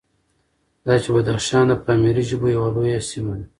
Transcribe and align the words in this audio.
دا 0.85 0.93
چې 1.03 1.09
بدخشان 1.15 1.65
د 1.69 1.73
پامیري 1.85 2.23
ژبو 2.29 2.47
یوه 2.55 2.69
لویه 2.75 2.99
سیمه 3.09 3.33
ده، 3.39 3.45